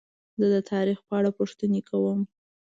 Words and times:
زه 0.39 0.45
د 0.55 0.57
تاریخ 0.71 0.99
په 1.07 1.13
اړه 1.19 1.29
پوښتنې 1.39 1.81
کوم. 1.89 2.19